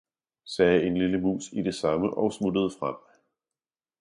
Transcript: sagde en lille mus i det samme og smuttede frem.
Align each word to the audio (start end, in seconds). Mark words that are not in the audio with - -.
sagde 0.45 0.83
en 0.83 0.97
lille 0.97 1.21
mus 1.21 1.43
i 1.53 1.61
det 1.61 1.75
samme 1.75 2.13
og 2.13 2.33
smuttede 2.33 2.71
frem. 2.79 2.95